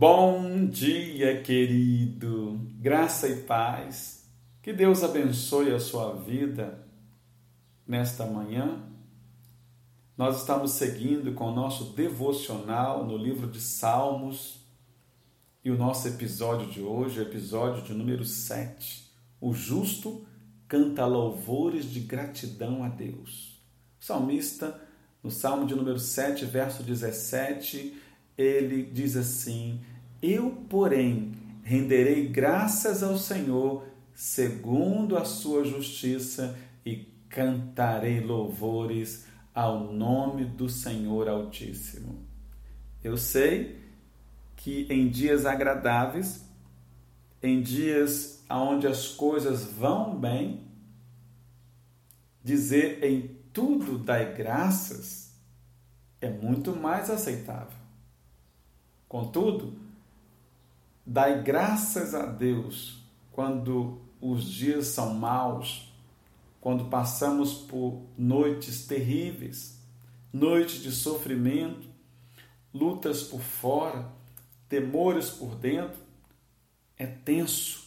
Bom 0.00 0.64
dia, 0.66 1.42
querido. 1.42 2.60
Graça 2.78 3.26
e 3.26 3.42
paz. 3.42 4.30
Que 4.62 4.72
Deus 4.72 5.02
abençoe 5.02 5.74
a 5.74 5.80
sua 5.80 6.14
vida 6.14 6.86
nesta 7.84 8.24
manhã. 8.24 8.80
Nós 10.16 10.38
estamos 10.38 10.70
seguindo 10.70 11.34
com 11.34 11.46
o 11.46 11.52
nosso 11.52 11.96
devocional 11.96 13.04
no 13.04 13.16
livro 13.16 13.48
de 13.48 13.60
Salmos 13.60 14.60
e 15.64 15.70
o 15.72 15.76
nosso 15.76 16.06
episódio 16.06 16.70
de 16.70 16.80
hoje, 16.80 17.18
o 17.18 17.22
episódio 17.22 17.82
de 17.82 17.92
número 17.92 18.24
7. 18.24 19.12
O 19.40 19.52
justo 19.52 20.24
canta 20.68 21.04
louvores 21.06 21.86
de 21.86 21.98
gratidão 21.98 22.84
a 22.84 22.88
Deus. 22.88 23.60
O 24.00 24.04
salmista, 24.04 24.80
no 25.24 25.30
Salmo 25.32 25.66
de 25.66 25.74
número 25.74 25.98
7, 25.98 26.44
verso 26.44 26.84
17, 26.84 28.06
ele 28.38 28.84
diz 28.84 29.16
assim: 29.16 29.80
Eu, 30.22 30.50
porém, 30.70 31.32
renderei 31.64 32.28
graças 32.28 33.02
ao 33.02 33.18
Senhor 33.18 33.84
segundo 34.14 35.16
a 35.16 35.24
sua 35.24 35.64
justiça 35.64 36.56
e 36.86 37.08
cantarei 37.28 38.20
louvores 38.20 39.26
ao 39.54 39.92
nome 39.92 40.44
do 40.44 40.68
Senhor 40.68 41.28
Altíssimo. 41.28 42.24
Eu 43.02 43.16
sei 43.16 43.78
que 44.56 44.86
em 44.90 45.08
dias 45.08 45.44
agradáveis, 45.44 46.44
em 47.42 47.60
dias 47.60 48.44
onde 48.48 48.86
as 48.86 49.08
coisas 49.08 49.64
vão 49.64 50.18
bem, 50.18 50.66
dizer 52.42 53.04
em 53.04 53.36
tudo 53.52 53.98
dai 53.98 54.34
graças 54.34 55.28
é 56.20 56.28
muito 56.28 56.74
mais 56.74 57.10
aceitável. 57.10 57.77
Contudo, 59.08 59.72
dai 61.04 61.42
graças 61.42 62.14
a 62.14 62.26
Deus 62.26 63.02
quando 63.32 64.00
os 64.20 64.44
dias 64.44 64.88
são 64.88 65.14
maus, 65.14 65.90
quando 66.60 66.86
passamos 66.86 67.54
por 67.54 68.02
noites 68.18 68.86
terríveis, 68.86 69.80
noites 70.32 70.82
de 70.82 70.92
sofrimento, 70.92 71.88
lutas 72.74 73.22
por 73.22 73.40
fora, 73.40 74.10
temores 74.68 75.30
por 75.30 75.54
dentro. 75.54 75.98
É 76.96 77.06
tenso, 77.06 77.86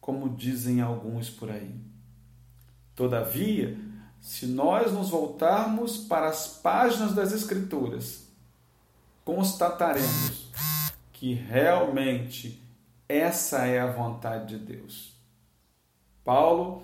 como 0.00 0.28
dizem 0.28 0.80
alguns 0.80 1.30
por 1.30 1.50
aí. 1.50 1.74
Todavia, 2.96 3.78
se 4.20 4.46
nós 4.46 4.92
nos 4.92 5.10
voltarmos 5.10 5.98
para 5.98 6.28
as 6.28 6.48
páginas 6.48 7.14
das 7.14 7.32
Escrituras, 7.32 8.21
constataremos 9.24 10.50
que 11.12 11.34
realmente 11.34 12.62
essa 13.08 13.66
é 13.66 13.80
a 13.80 13.90
vontade 13.90 14.58
de 14.58 14.64
Deus. 14.64 15.12
Paulo 16.24 16.82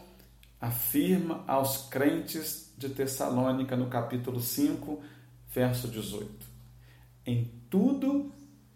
afirma 0.61 1.45
aos 1.47 1.89
crentes 1.89 2.73
de 2.77 2.89
Tessalônica 2.89 3.77
no 3.77 3.89
capítulo 3.89 4.41
5, 4.41 5.01
verso 5.49 5.89
18: 5.89 6.47
Em 7.27 7.53
tudo 7.71 8.33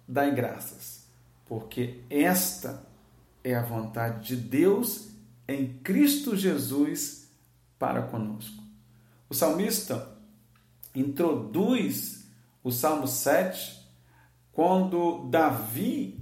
dai 0.06 0.34
graças, 0.34 1.06
porque 1.47 2.00
esta 2.08 2.84
é 3.44 3.54
a 3.54 3.62
vontade 3.62 4.28
de 4.28 4.36
Deus 4.36 5.10
em 5.47 5.78
Cristo 5.78 6.36
Jesus 6.36 7.28
para 7.78 8.02
conosco. 8.02 8.62
O 9.28 9.34
salmista 9.34 10.16
introduz 10.94 12.22
o 12.62 12.70
Salmo 12.70 13.06
7, 13.06 13.80
quando 14.52 15.28
Davi 15.30 16.20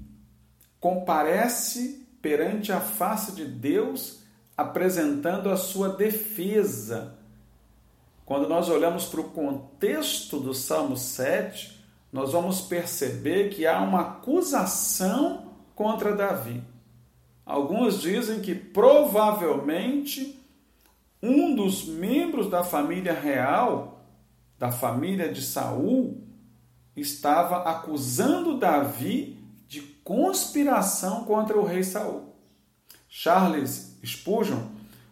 comparece 0.79 2.07
perante 2.23 2.73
a 2.73 2.81
face 2.81 3.33
de 3.33 3.45
Deus, 3.45 4.21
apresentando 4.57 5.51
a 5.51 5.57
sua 5.57 5.91
defesa. 5.91 7.19
Quando 8.25 8.49
nós 8.49 8.69
olhamos 8.69 9.07
para 9.07 9.21
o 9.21 9.31
contexto 9.31 10.39
do 10.39 10.55
Salmo 10.55 10.97
7, 10.97 11.85
nós 12.13 12.33
vamos 12.33 12.61
perceber 12.61 13.51
que 13.51 13.67
há 13.67 13.81
uma 13.81 14.01
acusação 14.01 15.53
contra 15.75 16.15
Davi. 16.15 16.63
Alguns 17.45 18.01
dizem 18.01 18.41
que 18.41 18.55
provavelmente 18.55 20.41
um 21.23 21.55
dos 21.55 21.85
membros 21.85 22.49
da 22.49 22.63
família 22.63 23.13
real, 23.13 24.05
da 24.59 24.71
família 24.71 25.33
de 25.33 25.43
Saul, 25.43 26.20
estava 27.01 27.69
acusando 27.71 28.59
Davi 28.59 29.39
de 29.69 29.81
conspiração 30.05 31.25
contra 31.25 31.59
o 31.59 31.65
rei 31.65 31.83
Saul. 31.83 32.35
Charles 33.09 33.99
Spurgeon 34.05 34.63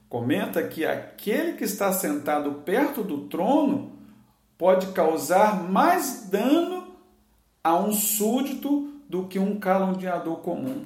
comenta 0.09 0.67
que 0.67 0.85
aquele 0.85 1.55
que 1.55 1.65
está 1.65 1.93
sentado 1.93 2.63
perto 2.63 3.03
do 3.03 3.29
trono 3.29 3.93
pode 4.57 4.89
causar 4.89 5.63
mais 5.69 6.29
dano 6.31 6.97
a 7.63 7.77
um 7.77 7.93
súdito 7.93 8.93
do 9.09 9.27
que 9.27 9.39
um 9.39 9.59
caluniador 9.59 10.39
comum. 10.39 10.85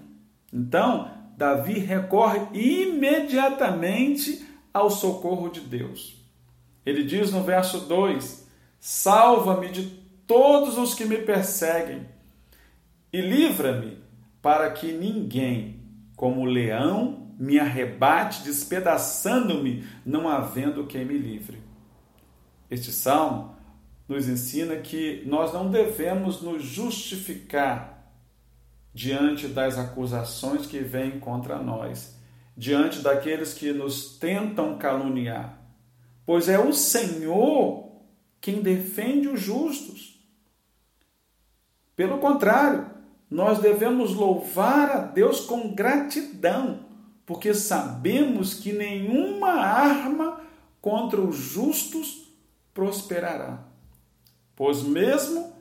Então, 0.52 1.10
Davi 1.36 1.78
recorre 1.78 2.40
imediatamente 2.52 4.46
ao 4.72 4.90
socorro 4.90 5.48
de 5.48 5.60
Deus. 5.60 6.16
Ele 6.84 7.04
diz 7.04 7.32
no 7.32 7.42
verso 7.42 7.80
2: 7.80 8.46
Salva-me 8.80 9.68
de 9.70 10.01
todos 10.26 10.78
os 10.78 10.94
que 10.94 11.04
me 11.04 11.18
perseguem, 11.18 12.06
e 13.12 13.20
livra-me 13.20 13.98
para 14.40 14.70
que 14.70 14.92
ninguém, 14.92 15.80
como 16.16 16.44
leão, 16.44 17.34
me 17.38 17.58
arrebate, 17.58 18.42
despedaçando-me, 18.42 19.84
não 20.04 20.28
havendo 20.28 20.86
quem 20.86 21.04
me 21.04 21.18
livre. 21.18 21.62
Este 22.70 22.92
salmo 22.92 23.54
nos 24.08 24.28
ensina 24.28 24.76
que 24.76 25.22
nós 25.26 25.52
não 25.52 25.70
devemos 25.70 26.40
nos 26.40 26.62
justificar 26.62 28.12
diante 28.94 29.48
das 29.48 29.78
acusações 29.78 30.66
que 30.66 30.78
vêm 30.80 31.18
contra 31.18 31.58
nós, 31.58 32.18
diante 32.56 33.00
daqueles 33.00 33.54
que 33.54 33.72
nos 33.72 34.18
tentam 34.18 34.76
caluniar, 34.76 35.58
pois 36.26 36.48
é 36.48 36.58
o 36.58 36.72
Senhor 36.72 37.91
quem 38.42 38.60
defende 38.60 39.28
os 39.28 39.40
justos. 39.40 40.20
Pelo 41.94 42.18
contrário, 42.18 42.90
nós 43.30 43.60
devemos 43.60 44.14
louvar 44.14 44.90
a 44.90 44.98
Deus 44.98 45.40
com 45.40 45.72
gratidão, 45.72 46.80
porque 47.24 47.54
sabemos 47.54 48.54
que 48.54 48.72
nenhuma 48.72 49.52
arma 49.52 50.40
contra 50.80 51.20
os 51.20 51.36
justos 51.36 52.28
prosperará. 52.74 53.64
Pois 54.56 54.82
mesmo 54.82 55.52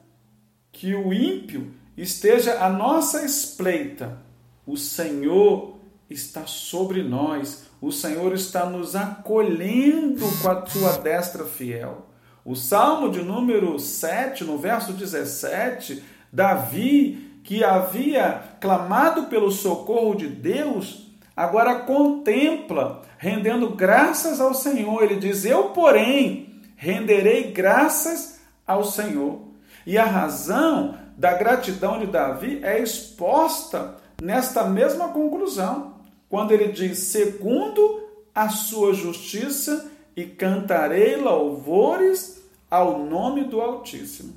que 0.72 0.96
o 0.96 1.14
ímpio 1.14 1.72
esteja 1.96 2.66
à 2.66 2.70
nossa 2.70 3.24
espreita, 3.24 4.18
o 4.66 4.76
Senhor 4.76 5.78
está 6.10 6.48
sobre 6.48 7.04
nós, 7.04 7.66
o 7.80 7.92
Senhor 7.92 8.34
está 8.34 8.66
nos 8.66 8.96
acolhendo 8.96 10.26
com 10.42 10.50
a 10.50 10.66
sua 10.66 10.98
destra 10.98 11.46
fiel. 11.46 12.11
O 12.44 12.56
Salmo 12.56 13.12
de 13.12 13.22
número 13.22 13.78
7, 13.78 14.44
no 14.44 14.58
verso 14.58 14.94
17, 14.94 16.04
Davi, 16.34 17.40
que 17.44 17.64
havia 17.64 18.42
clamado 18.60 19.26
pelo 19.26 19.52
socorro 19.52 20.16
de 20.16 20.28
Deus, 20.28 21.08
agora 21.38 21.82
contempla, 21.82 23.04
rendendo 23.18 23.70
graças 23.70 24.42
ao 24.42 24.56
Senhor. 24.56 25.04
Ele 25.04 25.18
diz: 25.18 25.46
Eu, 25.46 25.66
porém, 25.66 26.62
renderei 26.76 27.52
graças 27.52 28.40
ao 28.66 28.84
Senhor. 28.84 29.42
E 29.86 29.96
a 29.98 30.06
razão 30.06 30.98
da 31.16 31.34
gratidão 31.34 32.00
de 32.00 32.08
Davi 32.08 32.60
é 32.64 32.82
exposta 32.82 33.98
nesta 34.20 34.64
mesma 34.64 35.10
conclusão, 35.10 35.94
quando 36.28 36.54
ele 36.54 36.72
diz: 36.72 36.98
segundo 36.98 38.02
a 38.34 38.50
sua 38.50 38.96
justiça, 38.96 39.92
e 40.16 40.26
cantarei 40.26 41.16
louvores 41.16 42.41
ao 42.72 43.04
nome 43.04 43.44
do 43.44 43.60
Altíssimo. 43.60 44.34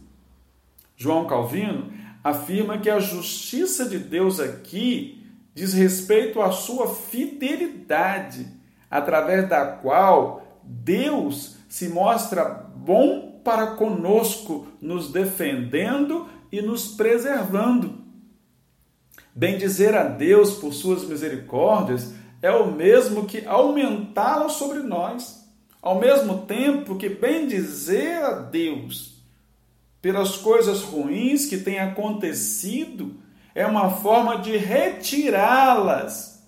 João 0.96 1.26
Calvino 1.26 1.92
afirma 2.22 2.78
que 2.78 2.90
a 2.90 2.98
justiça 2.98 3.88
de 3.88 3.98
Deus 3.98 4.40
aqui 4.40 5.24
diz 5.54 5.72
respeito 5.72 6.42
à 6.42 6.50
sua 6.50 6.88
fidelidade, 6.88 8.48
através 8.90 9.48
da 9.48 9.64
qual 9.64 10.44
Deus 10.64 11.56
se 11.68 11.88
mostra 11.88 12.44
bom 12.44 13.40
para 13.44 13.68
conosco, 13.68 14.66
nos 14.80 15.12
defendendo 15.12 16.28
e 16.50 16.60
nos 16.60 16.88
preservando. 16.88 18.02
Bendizer 19.34 19.94
a 19.94 20.04
Deus 20.04 20.54
por 20.54 20.72
suas 20.72 21.04
misericórdias 21.04 22.12
é 22.40 22.50
o 22.50 22.70
mesmo 22.70 23.26
que 23.26 23.44
aumentá-la 23.46 24.48
sobre 24.48 24.80
nós, 24.80 25.43
ao 25.84 26.00
mesmo 26.00 26.46
tempo 26.46 26.96
que 26.96 27.10
bendizer 27.10 28.24
a 28.24 28.30
Deus 28.30 29.22
pelas 30.00 30.34
coisas 30.34 30.80
ruins 30.80 31.44
que 31.44 31.58
têm 31.58 31.78
acontecido, 31.78 33.16
é 33.54 33.66
uma 33.66 33.90
forma 33.90 34.38
de 34.38 34.56
retirá-las. 34.56 36.42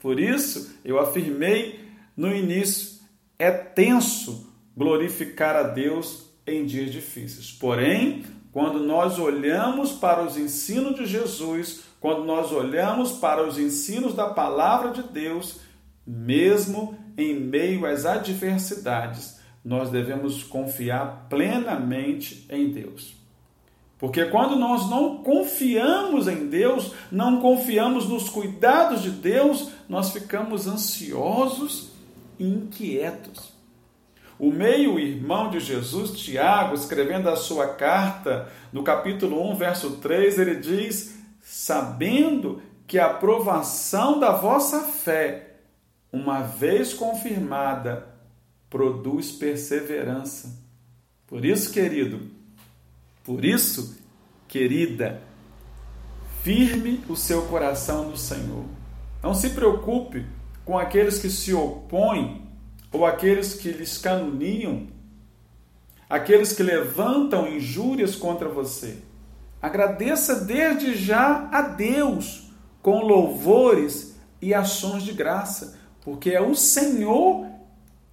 Por 0.00 0.18
isso, 0.18 0.74
eu 0.84 0.98
afirmei 0.98 1.78
no 2.16 2.34
início, 2.34 2.98
é 3.38 3.52
tenso 3.52 4.52
glorificar 4.76 5.54
a 5.54 5.62
Deus 5.62 6.28
em 6.44 6.66
dias 6.66 6.90
difíceis. 6.90 7.52
Porém, 7.52 8.24
quando 8.50 8.80
nós 8.80 9.16
olhamos 9.16 9.92
para 9.92 10.24
os 10.24 10.36
ensinos 10.36 10.96
de 10.96 11.06
Jesus, 11.06 11.84
quando 12.00 12.24
nós 12.24 12.50
olhamos 12.50 13.12
para 13.12 13.46
os 13.46 13.60
ensinos 13.60 14.12
da 14.12 14.26
palavra 14.26 14.90
de 14.90 15.04
Deus, 15.04 15.60
mesmo 16.04 16.98
em 17.16 17.38
meio 17.38 17.86
às 17.86 18.04
adversidades, 18.04 19.38
nós 19.64 19.90
devemos 19.90 20.42
confiar 20.42 21.26
plenamente 21.28 22.46
em 22.50 22.70
Deus. 22.70 23.14
Porque 23.98 24.26
quando 24.26 24.56
nós 24.56 24.90
não 24.90 25.18
confiamos 25.22 26.28
em 26.28 26.48
Deus, 26.48 26.92
não 27.10 27.40
confiamos 27.40 28.08
nos 28.08 28.28
cuidados 28.28 29.02
de 29.02 29.10
Deus, 29.10 29.70
nós 29.88 30.10
ficamos 30.10 30.66
ansiosos 30.66 31.92
e 32.38 32.46
inquietos. 32.46 33.54
O 34.38 34.50
meio-irmão 34.50 35.48
de 35.48 35.60
Jesus, 35.60 36.20
Tiago, 36.20 36.74
escrevendo 36.74 37.30
a 37.30 37.36
sua 37.36 37.68
carta, 37.68 38.48
no 38.72 38.82
capítulo 38.82 39.48
1, 39.52 39.54
verso 39.54 39.90
3, 39.98 40.38
ele 40.38 40.56
diz: 40.56 41.16
Sabendo 41.40 42.60
que 42.86 42.98
a 42.98 43.06
aprovação 43.06 44.18
da 44.18 44.32
vossa 44.32 44.80
fé, 44.80 45.43
uma 46.14 46.42
vez 46.42 46.94
confirmada, 46.94 48.06
produz 48.70 49.32
perseverança. 49.32 50.62
Por 51.26 51.44
isso, 51.44 51.72
querido, 51.72 52.30
por 53.24 53.44
isso, 53.44 53.98
querida, 54.46 55.20
firme 56.44 57.02
o 57.08 57.16
seu 57.16 57.42
coração 57.46 58.10
no 58.10 58.16
Senhor. 58.16 58.64
Não 59.20 59.34
se 59.34 59.50
preocupe 59.50 60.24
com 60.64 60.78
aqueles 60.78 61.18
que 61.18 61.28
se 61.28 61.52
opõem 61.52 62.46
ou 62.92 63.04
aqueles 63.04 63.54
que 63.54 63.72
lhes 63.72 63.98
caluniam, 63.98 64.86
aqueles 66.08 66.52
que 66.52 66.62
levantam 66.62 67.48
injúrias 67.48 68.14
contra 68.14 68.48
você. 68.48 68.98
Agradeça 69.60 70.44
desde 70.44 70.94
já 70.94 71.48
a 71.50 71.62
Deus 71.62 72.52
com 72.80 73.00
louvores 73.00 74.14
e 74.40 74.54
ações 74.54 75.02
de 75.02 75.12
graça, 75.12 75.83
porque 76.04 76.30
é 76.30 76.40
o 76.40 76.54
Senhor 76.54 77.46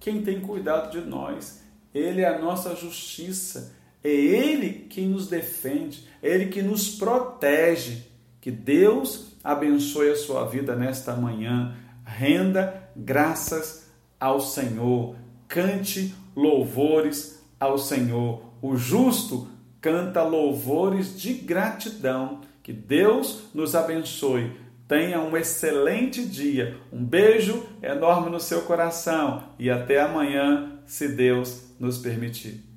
quem 0.00 0.22
tem 0.22 0.40
cuidado 0.40 0.90
de 0.90 1.06
nós. 1.06 1.62
Ele 1.94 2.22
é 2.22 2.28
a 2.28 2.38
nossa 2.38 2.74
justiça. 2.74 3.74
É 4.02 4.10
Ele 4.10 4.86
quem 4.90 5.08
nos 5.08 5.28
defende, 5.28 6.08
é 6.22 6.30
Ele 6.30 6.46
que 6.46 6.62
nos 6.62 6.88
protege. 6.96 8.04
Que 8.40 8.50
Deus 8.50 9.36
abençoe 9.44 10.10
a 10.10 10.16
sua 10.16 10.44
vida 10.44 10.74
nesta 10.74 11.14
manhã. 11.14 11.76
Renda 12.04 12.90
graças 12.96 13.86
ao 14.18 14.40
Senhor, 14.40 15.14
cante 15.46 16.14
louvores 16.34 17.40
ao 17.60 17.78
Senhor. 17.78 18.42
O 18.60 18.76
justo 18.76 19.48
canta 19.80 20.22
louvores 20.22 21.20
de 21.20 21.34
gratidão. 21.34 22.40
Que 22.62 22.72
Deus 22.72 23.44
nos 23.54 23.74
abençoe. 23.74 24.56
Tenha 24.92 25.22
um 25.22 25.34
excelente 25.34 26.22
dia. 26.22 26.76
Um 26.92 27.02
beijo 27.02 27.66
enorme 27.82 28.28
no 28.28 28.38
seu 28.38 28.60
coração 28.60 29.42
e 29.58 29.70
até 29.70 29.98
amanhã, 29.98 30.82
se 30.84 31.08
Deus 31.08 31.74
nos 31.80 31.96
permitir. 31.96 32.71